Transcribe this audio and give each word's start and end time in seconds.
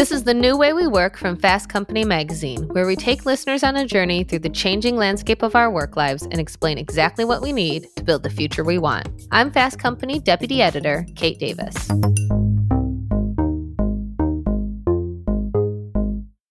This 0.00 0.12
is 0.12 0.24
the 0.24 0.32
new 0.32 0.56
way 0.56 0.72
we 0.72 0.86
work 0.86 1.18
from 1.18 1.36
Fast 1.36 1.68
Company 1.68 2.06
magazine, 2.06 2.66
where 2.68 2.86
we 2.86 2.96
take 2.96 3.26
listeners 3.26 3.62
on 3.62 3.76
a 3.76 3.86
journey 3.86 4.24
through 4.24 4.38
the 4.38 4.48
changing 4.48 4.96
landscape 4.96 5.42
of 5.42 5.54
our 5.54 5.70
work 5.70 5.94
lives 5.94 6.22
and 6.22 6.40
explain 6.40 6.78
exactly 6.78 7.22
what 7.22 7.42
we 7.42 7.52
need 7.52 7.86
to 7.96 8.02
build 8.02 8.22
the 8.22 8.30
future 8.30 8.64
we 8.64 8.78
want. 8.78 9.06
I'm 9.30 9.50
Fast 9.50 9.78
Company 9.78 10.18
Deputy 10.18 10.62
Editor 10.62 11.06
Kate 11.16 11.38
Davis. 11.38 11.90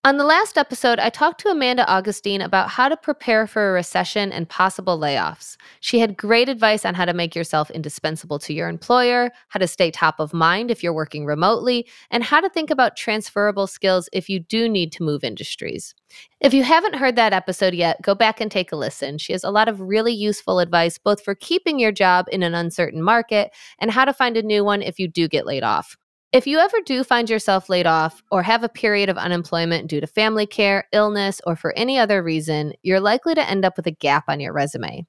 On 0.09 0.17
the 0.17 0.23
last 0.23 0.57
episode, 0.57 0.97
I 0.97 1.11
talked 1.11 1.39
to 1.41 1.49
Amanda 1.49 1.87
Augustine 1.87 2.41
about 2.41 2.71
how 2.71 2.89
to 2.89 2.97
prepare 2.97 3.45
for 3.45 3.69
a 3.69 3.73
recession 3.73 4.31
and 4.31 4.49
possible 4.49 4.97
layoffs. 4.97 5.55
She 5.81 5.99
had 5.99 6.17
great 6.17 6.49
advice 6.49 6.83
on 6.83 6.95
how 6.95 7.05
to 7.05 7.13
make 7.13 7.35
yourself 7.35 7.69
indispensable 7.69 8.39
to 8.39 8.51
your 8.51 8.69
employer, 8.69 9.29
how 9.49 9.59
to 9.59 9.67
stay 9.67 9.91
top 9.91 10.19
of 10.19 10.33
mind 10.33 10.71
if 10.71 10.81
you're 10.81 10.95
working 10.95 11.27
remotely, 11.27 11.87
and 12.09 12.23
how 12.23 12.41
to 12.41 12.49
think 12.49 12.71
about 12.71 12.97
transferable 12.97 13.67
skills 13.67 14.09
if 14.11 14.29
you 14.29 14.39
do 14.39 14.67
need 14.67 14.91
to 14.93 15.03
move 15.03 15.23
industries. 15.23 15.93
If 16.39 16.55
you 16.55 16.63
haven't 16.63 16.95
heard 16.95 17.15
that 17.17 17.31
episode 17.31 17.75
yet, 17.75 18.01
go 18.01 18.15
back 18.15 18.41
and 18.41 18.49
take 18.49 18.71
a 18.71 18.75
listen. 18.75 19.19
She 19.19 19.33
has 19.33 19.43
a 19.43 19.51
lot 19.51 19.67
of 19.67 19.79
really 19.79 20.13
useful 20.13 20.57
advice, 20.57 20.97
both 20.97 21.23
for 21.23 21.35
keeping 21.35 21.77
your 21.77 21.91
job 21.91 22.25
in 22.31 22.41
an 22.41 22.55
uncertain 22.55 23.03
market 23.03 23.51
and 23.77 23.91
how 23.91 24.05
to 24.05 24.13
find 24.13 24.37
a 24.37 24.41
new 24.41 24.65
one 24.65 24.81
if 24.81 24.97
you 24.97 25.07
do 25.07 25.27
get 25.27 25.45
laid 25.45 25.61
off. 25.61 25.98
If 26.31 26.45
you 26.45 26.59
ever 26.59 26.77
do 26.85 27.03
find 27.03 27.27
yourself 27.27 27.69
laid 27.69 27.87
off 27.87 28.21
or 28.29 28.43
have 28.43 28.63
a 28.63 28.69
period 28.69 29.09
of 29.09 29.17
unemployment 29.17 29.87
due 29.87 29.99
to 29.99 30.05
family 30.05 30.45
care, 30.45 30.87
illness, 30.91 31.41
or 31.47 31.55
for 31.55 31.75
any 31.75 31.97
other 31.97 32.21
reason, 32.21 32.73
you're 32.83 32.99
likely 32.99 33.33
to 33.33 33.49
end 33.49 33.65
up 33.65 33.75
with 33.75 33.87
a 33.87 33.91
gap 33.91 34.25
on 34.27 34.39
your 34.39 34.53
resume. 34.53 35.07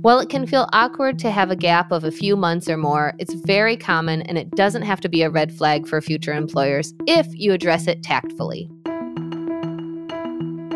While 0.00 0.18
it 0.20 0.30
can 0.30 0.46
feel 0.46 0.70
awkward 0.72 1.18
to 1.18 1.30
have 1.30 1.50
a 1.50 1.56
gap 1.56 1.92
of 1.92 2.04
a 2.04 2.10
few 2.10 2.34
months 2.34 2.66
or 2.66 2.78
more, 2.78 3.12
it's 3.18 3.34
very 3.44 3.76
common 3.76 4.22
and 4.22 4.38
it 4.38 4.50
doesn't 4.52 4.84
have 4.84 5.02
to 5.02 5.10
be 5.10 5.20
a 5.20 5.28
red 5.28 5.52
flag 5.52 5.86
for 5.86 6.00
future 6.00 6.32
employers 6.32 6.94
if 7.06 7.26
you 7.34 7.52
address 7.52 7.86
it 7.86 8.02
tactfully. 8.02 8.70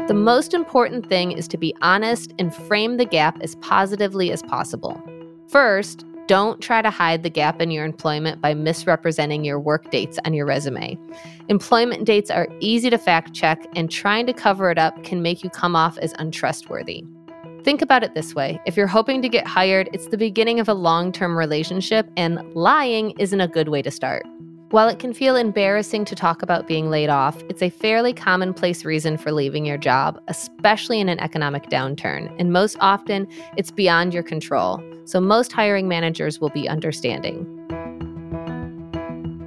The 0.06 0.12
most 0.14 0.52
important 0.52 1.08
thing 1.08 1.32
is 1.32 1.48
to 1.48 1.56
be 1.56 1.74
honest 1.80 2.34
and 2.38 2.54
frame 2.54 2.98
the 2.98 3.06
gap 3.06 3.40
as 3.40 3.54
positively 3.62 4.30
as 4.32 4.42
possible. 4.42 5.02
First, 5.48 6.04
don't 6.26 6.60
try 6.60 6.82
to 6.82 6.90
hide 6.90 7.22
the 7.22 7.30
gap 7.30 7.60
in 7.60 7.70
your 7.70 7.84
employment 7.84 8.40
by 8.40 8.54
misrepresenting 8.54 9.44
your 9.44 9.60
work 9.60 9.90
dates 9.90 10.18
on 10.24 10.34
your 10.34 10.46
resume. 10.46 10.98
Employment 11.48 12.04
dates 12.04 12.30
are 12.30 12.48
easy 12.60 12.90
to 12.90 12.98
fact 12.98 13.34
check, 13.34 13.66
and 13.76 13.90
trying 13.90 14.26
to 14.26 14.32
cover 14.32 14.70
it 14.70 14.78
up 14.78 15.02
can 15.04 15.22
make 15.22 15.44
you 15.44 15.50
come 15.50 15.76
off 15.76 15.98
as 15.98 16.14
untrustworthy. 16.18 17.04
Think 17.62 17.80
about 17.80 18.04
it 18.04 18.14
this 18.14 18.34
way 18.34 18.60
if 18.66 18.76
you're 18.76 18.86
hoping 18.86 19.22
to 19.22 19.28
get 19.28 19.46
hired, 19.46 19.88
it's 19.92 20.08
the 20.08 20.18
beginning 20.18 20.60
of 20.60 20.68
a 20.68 20.74
long 20.74 21.12
term 21.12 21.36
relationship, 21.36 22.08
and 22.16 22.38
lying 22.54 23.10
isn't 23.18 23.40
a 23.40 23.48
good 23.48 23.68
way 23.68 23.82
to 23.82 23.90
start. 23.90 24.24
While 24.70 24.88
it 24.88 24.98
can 24.98 25.14
feel 25.14 25.36
embarrassing 25.36 26.04
to 26.06 26.16
talk 26.16 26.42
about 26.42 26.66
being 26.66 26.90
laid 26.90 27.08
off, 27.08 27.40
it's 27.48 27.62
a 27.62 27.70
fairly 27.70 28.12
commonplace 28.12 28.84
reason 28.84 29.16
for 29.16 29.30
leaving 29.30 29.64
your 29.64 29.78
job, 29.78 30.20
especially 30.26 31.00
in 31.00 31.08
an 31.08 31.20
economic 31.20 31.70
downturn. 31.70 32.34
And 32.40 32.52
most 32.52 32.76
often, 32.80 33.28
it's 33.56 33.70
beyond 33.70 34.12
your 34.12 34.24
control. 34.24 34.82
So 35.04 35.20
most 35.20 35.52
hiring 35.52 35.88
managers 35.88 36.40
will 36.40 36.50
be 36.50 36.68
understanding. 36.68 37.46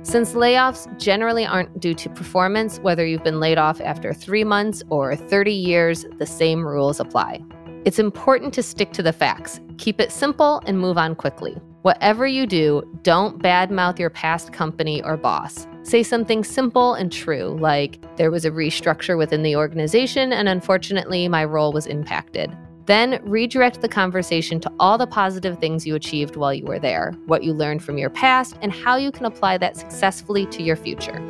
Since 0.04 0.34
layoffs 0.34 0.88
generally 0.98 1.46
aren't 1.46 1.82
due 1.82 1.94
to 1.96 2.10
performance, 2.10 2.80
whether 2.80 3.06
you've 3.06 3.26
been 3.26 3.42
laid 3.42 3.58
off 3.58 3.82
after 3.82 4.14
three 4.14 4.46
months 4.46 4.82
or 4.90 5.16
30 5.16 5.52
years, 5.52 6.06
the 6.18 6.26
same 6.26 6.66
rules 6.66 7.00
apply. 7.00 7.44
It's 7.84 8.00
important 8.00 8.54
to 8.54 8.64
stick 8.64 8.94
to 8.94 9.04
the 9.04 9.12
facts, 9.12 9.60
keep 9.78 10.00
it 10.00 10.12
simple, 10.12 10.62
and 10.66 10.80
move 10.80 10.98
on 10.98 11.16
quickly. 11.16 11.58
Whatever 11.82 12.28
you 12.28 12.46
do, 12.48 12.84
don't 13.04 13.42
badmouth 13.42 14.00
your 14.00 14.10
past 14.10 14.54
company 14.54 15.02
or 15.04 15.18
boss. 15.18 15.68
Say 15.84 16.04
something 16.04 16.44
simple 16.44 16.94
and 16.94 17.12
true, 17.12 17.58
like, 17.60 18.00
there 18.18 18.32
was 18.32 18.46
a 18.46 18.52
restructure 18.52 19.18
within 19.18 19.44
the 19.44 19.56
organization, 19.56 20.34
and 20.34 20.50
unfortunately, 20.50 21.28
my 21.28 21.46
role 21.46 21.72
was 21.72 21.86
impacted. 21.86 22.56
Then 22.88 23.20
redirect 23.22 23.82
the 23.82 23.90
conversation 23.90 24.62
to 24.62 24.72
all 24.80 24.98
the 24.98 25.06
positive 25.06 25.60
things 25.60 25.86
you 25.86 25.96
achieved 25.96 26.38
while 26.38 26.54
you 26.54 26.66
were 26.66 26.80
there, 26.80 27.14
what 27.26 27.44
you 27.44 27.54
learned 27.54 27.84
from 27.84 27.98
your 27.98 28.10
past, 28.10 28.58
and 28.62 28.72
how 28.72 28.96
you 28.96 29.12
can 29.12 29.26
apply 29.26 29.58
that 29.58 29.76
successfully 29.76 30.46
to 30.48 30.64
your 30.64 30.78
future. 30.78 31.22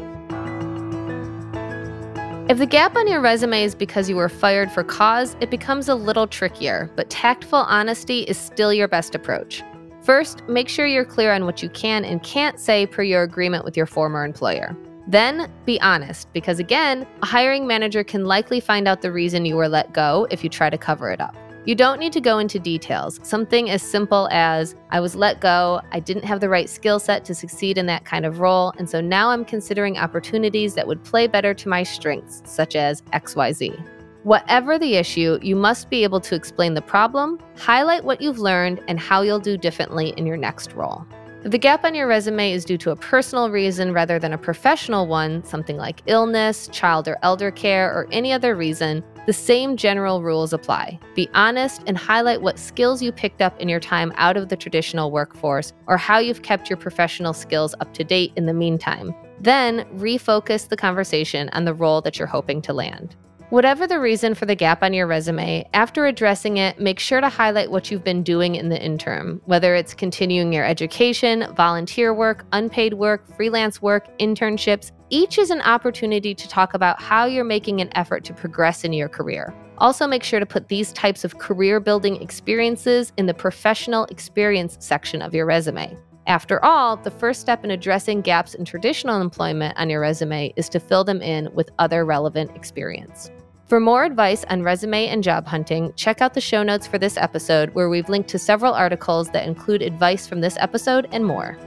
If 2.47 2.59
the 2.59 2.67
gap 2.67 2.95
on 2.95 3.07
your 3.07 3.21
resume 3.21 3.63
is 3.63 3.73
because 3.73 4.07
you 4.07 4.15
were 4.15 4.29
fired 4.29 4.71
for 4.71 4.83
cause, 4.83 5.35
it 5.41 5.49
becomes 5.49 5.89
a 5.89 5.95
little 5.95 6.27
trickier, 6.27 6.91
but 6.95 7.09
tactful 7.09 7.59
honesty 7.59 8.21
is 8.21 8.37
still 8.37 8.71
your 8.71 8.87
best 8.87 9.15
approach. 9.15 9.63
First, 10.03 10.47
make 10.47 10.69
sure 10.69 10.85
you're 10.85 11.03
clear 11.03 11.33
on 11.33 11.45
what 11.45 11.63
you 11.63 11.69
can 11.69 12.05
and 12.05 12.21
can't 12.21 12.59
say 12.59 12.85
per 12.85 13.01
your 13.01 13.23
agreement 13.23 13.65
with 13.65 13.75
your 13.75 13.87
former 13.87 14.23
employer. 14.23 14.77
Then 15.07 15.51
be 15.65 15.81
honest, 15.81 16.31
because 16.33 16.59
again, 16.59 17.07
a 17.23 17.25
hiring 17.25 17.65
manager 17.65 18.03
can 18.03 18.25
likely 18.25 18.59
find 18.59 18.87
out 18.87 19.01
the 19.01 19.11
reason 19.11 19.43
you 19.43 19.55
were 19.55 19.67
let 19.67 19.91
go 19.91 20.27
if 20.29 20.43
you 20.43 20.51
try 20.51 20.69
to 20.69 20.77
cover 20.77 21.09
it 21.09 21.19
up. 21.19 21.35
You 21.67 21.75
don't 21.75 21.99
need 21.99 22.13
to 22.13 22.21
go 22.21 22.39
into 22.39 22.59
details. 22.59 23.19
Something 23.23 23.69
as 23.69 23.81
simple 23.81 24.29
as 24.31 24.73
I 24.89 25.01
was 25.01 25.17
let 25.17 25.41
go, 25.41 25.81
I 25.91 25.99
didn't 25.99 26.23
have 26.23 26.39
the 26.39 26.47
right 26.47 26.69
skill 26.69 26.97
set 26.97 27.25
to 27.25 27.35
succeed 27.35 27.77
in 27.77 27.87
that 27.87 28.05
kind 28.05 28.25
of 28.25 28.39
role, 28.39 28.71
and 28.77 28.89
so 28.89 29.01
now 29.01 29.31
I'm 29.31 29.43
considering 29.43 29.97
opportunities 29.97 30.75
that 30.75 30.87
would 30.87 31.03
play 31.03 31.27
better 31.27 31.53
to 31.53 31.67
my 31.67 31.83
strengths, 31.83 32.41
such 32.45 32.77
as 32.77 33.01
XYZ. 33.11 33.77
Whatever 34.23 34.79
the 34.79 34.95
issue, 34.95 35.39
you 35.41 35.57
must 35.57 35.89
be 35.89 36.05
able 36.05 36.21
to 36.21 36.35
explain 36.35 36.73
the 36.73 36.81
problem, 36.81 37.37
highlight 37.57 38.05
what 38.05 38.21
you've 38.21 38.39
learned, 38.39 38.81
and 38.87 38.97
how 38.97 39.21
you'll 39.21 39.37
do 39.37 39.57
differently 39.57 40.13
in 40.15 40.25
your 40.25 40.37
next 40.37 40.71
role. 40.71 41.05
If 41.43 41.51
the 41.51 41.57
gap 41.57 41.83
on 41.83 41.93
your 41.93 42.07
resume 42.07 42.53
is 42.53 42.63
due 42.63 42.77
to 42.77 42.91
a 42.91 42.95
personal 42.95 43.49
reason 43.49 43.91
rather 43.91 44.19
than 44.19 44.31
a 44.31 44.37
professional 44.37 45.05
one, 45.05 45.43
something 45.43 45.75
like 45.75 46.01
illness, 46.05 46.69
child 46.69 47.09
or 47.09 47.17
elder 47.23 47.51
care, 47.51 47.91
or 47.91 48.07
any 48.13 48.31
other 48.31 48.55
reason, 48.55 49.03
the 49.27 49.33
same 49.33 49.75
general 49.75 50.23
rules 50.23 50.53
apply. 50.53 50.97
Be 51.13 51.29
honest 51.33 51.83
and 51.85 51.97
highlight 51.97 52.41
what 52.41 52.57
skills 52.57 53.01
you 53.01 53.11
picked 53.11 53.41
up 53.41 53.59
in 53.59 53.67
your 53.67 53.81
time 53.81 54.13
out 54.15 54.37
of 54.37 54.47
the 54.47 54.55
traditional 54.55 55.11
workforce 55.11 55.73
or 55.85 55.97
how 55.97 56.17
you've 56.17 56.43
kept 56.43 56.69
your 56.69 56.77
professional 56.77 57.33
skills 57.33 57.75
up 57.81 57.93
to 57.93 58.05
date 58.05 58.31
in 58.37 58.45
the 58.45 58.53
meantime. 58.53 59.13
Then 59.41 59.83
refocus 59.97 60.69
the 60.69 60.77
conversation 60.77 61.49
on 61.49 61.65
the 61.65 61.73
role 61.73 62.01
that 62.01 62.17
you're 62.17 62.27
hoping 62.27 62.61
to 62.63 62.73
land. 62.73 63.17
Whatever 63.49 63.87
the 63.87 63.99
reason 63.99 64.33
for 64.33 64.45
the 64.45 64.55
gap 64.55 64.83
on 64.83 64.93
your 64.93 65.07
resume, 65.07 65.65
after 65.73 66.05
addressing 66.05 66.57
it, 66.57 66.81
make 66.81 66.99
sure 66.99 67.21
to 67.21 67.29
highlight 67.29 67.71
what 67.71 67.89
you've 67.89 68.03
been 68.03 68.21
doing 68.21 68.55
in 68.55 68.67
the 68.67 68.81
interim, 68.81 69.41
whether 69.45 69.73
it's 69.73 69.93
continuing 69.93 70.51
your 70.51 70.65
education, 70.65 71.47
volunteer 71.55 72.13
work, 72.13 72.45
unpaid 72.51 72.93
work, 72.93 73.25
freelance 73.37 73.81
work, 73.81 74.05
internships. 74.19 74.91
Each 75.09 75.37
is 75.37 75.51
an 75.51 75.61
opportunity 75.61 76.35
to 76.35 76.49
talk 76.49 76.73
about 76.73 77.01
how 77.01 77.25
you're 77.25 77.45
making 77.45 77.79
an 77.79 77.89
effort 77.95 78.25
to 78.25 78.33
progress 78.33 78.83
in 78.83 78.91
your 78.91 79.07
career. 79.07 79.53
Also, 79.77 80.05
make 80.05 80.23
sure 80.23 80.41
to 80.41 80.45
put 80.45 80.67
these 80.67 80.91
types 80.91 81.23
of 81.23 81.37
career 81.37 81.79
building 81.79 82.21
experiences 82.21 83.13
in 83.15 83.25
the 83.25 83.33
professional 83.33 84.03
experience 84.05 84.75
section 84.81 85.21
of 85.21 85.33
your 85.33 85.45
resume. 85.45 85.95
After 86.25 86.63
all, 86.63 86.97
the 86.97 87.11
first 87.11 87.39
step 87.39 87.63
in 87.63 87.71
addressing 87.71 88.19
gaps 88.19 88.53
in 88.53 88.65
traditional 88.65 89.21
employment 89.21 89.77
on 89.77 89.89
your 89.89 90.01
resume 90.01 90.51
is 90.57 90.67
to 90.69 90.79
fill 90.79 91.05
them 91.05 91.21
in 91.21 91.47
with 91.53 91.69
other 91.79 92.03
relevant 92.03 92.53
experience. 92.53 93.31
For 93.67 93.79
more 93.79 94.03
advice 94.03 94.43
on 94.49 94.61
resume 94.61 95.07
and 95.07 95.23
job 95.23 95.47
hunting, 95.47 95.93
check 95.95 96.21
out 96.21 96.33
the 96.33 96.41
show 96.41 96.63
notes 96.63 96.85
for 96.85 96.97
this 96.97 97.15
episode, 97.15 97.73
where 97.73 97.87
we've 97.87 98.09
linked 98.09 98.29
to 98.31 98.39
several 98.39 98.73
articles 98.73 99.29
that 99.29 99.47
include 99.47 99.81
advice 99.81 100.27
from 100.27 100.41
this 100.41 100.57
episode 100.59 101.07
and 101.13 101.25
more. 101.25 101.57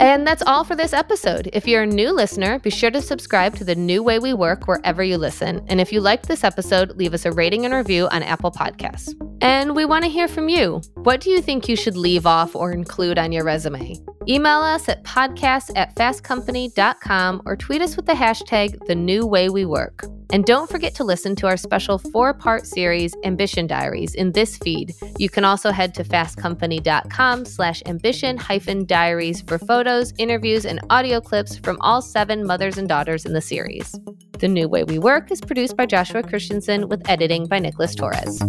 And 0.00 0.26
that's 0.26 0.42
all 0.42 0.64
for 0.64 0.74
this 0.74 0.94
episode. 0.94 1.50
If 1.52 1.68
you're 1.68 1.82
a 1.82 1.86
new 1.86 2.12
listener, 2.14 2.58
be 2.58 2.70
sure 2.70 2.90
to 2.90 3.02
subscribe 3.02 3.54
to 3.56 3.64
the 3.64 3.74
new 3.74 4.02
way 4.02 4.18
we 4.18 4.32
work 4.32 4.66
wherever 4.66 5.02
you 5.02 5.18
listen. 5.18 5.62
And 5.68 5.78
if 5.78 5.92
you 5.92 6.00
liked 6.00 6.26
this 6.26 6.42
episode, 6.42 6.96
leave 6.96 7.12
us 7.12 7.26
a 7.26 7.32
rating 7.32 7.66
and 7.66 7.74
review 7.74 8.08
on 8.08 8.22
Apple 8.22 8.50
Podcasts. 8.50 9.14
And 9.42 9.74
we 9.74 9.84
want 9.84 10.04
to 10.04 10.10
hear 10.10 10.28
from 10.28 10.48
you. 10.48 10.82
What 10.94 11.20
do 11.20 11.30
you 11.30 11.40
think 11.40 11.68
you 11.68 11.76
should 11.76 11.96
leave 11.96 12.26
off 12.26 12.54
or 12.54 12.72
include 12.72 13.18
on 13.18 13.32
your 13.32 13.44
resume? 13.44 13.96
Email 14.28 14.60
us 14.60 14.88
at 14.88 15.02
podcast 15.02 15.72
at 15.76 15.96
fastcompany.com 15.96 17.42
or 17.46 17.56
tweet 17.56 17.80
us 17.80 17.96
with 17.96 18.04
the 18.04 18.12
hashtag 18.12 18.78
the 18.86 18.94
new 18.94 19.26
way 19.26 19.48
we 19.48 19.64
work. 19.64 20.04
And 20.32 20.44
don't 20.44 20.70
forget 20.70 20.94
to 20.96 21.04
listen 21.04 21.34
to 21.36 21.46
our 21.46 21.56
special 21.56 21.98
four 21.98 22.34
part 22.34 22.66
series, 22.66 23.14
Ambition 23.24 23.66
Diaries, 23.66 24.14
in 24.14 24.32
this 24.32 24.58
feed. 24.58 24.94
You 25.18 25.28
can 25.28 25.44
also 25.44 25.72
head 25.72 25.94
to 25.94 26.04
fastcompany.com 26.04 27.44
slash 27.46 27.82
ambition 27.86 28.36
hyphen 28.36 28.84
diaries 28.84 29.40
for 29.40 29.58
photos, 29.58 30.12
interviews, 30.18 30.66
and 30.66 30.80
audio 30.90 31.20
clips 31.20 31.56
from 31.56 31.78
all 31.80 32.02
seven 32.02 32.46
mothers 32.46 32.78
and 32.78 32.88
daughters 32.88 33.24
in 33.24 33.32
the 33.32 33.40
series. 33.40 33.98
The 34.38 34.48
New 34.48 34.68
Way 34.68 34.84
We 34.84 34.98
Work 34.98 35.32
is 35.32 35.40
produced 35.40 35.76
by 35.76 35.86
Joshua 35.86 36.22
Christensen 36.22 36.88
with 36.88 37.08
editing 37.10 37.46
by 37.46 37.58
Nicholas 37.58 37.94
Torres. 37.94 38.40